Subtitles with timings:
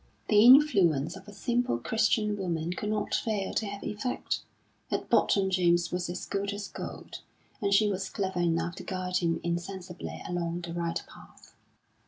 [0.29, 4.39] The influence of a simple Christian woman could not fail to have effect;
[4.89, 7.19] at bottom James was as good as gold,
[7.61, 11.53] and she was clever enough to guide him insensibly along the right path.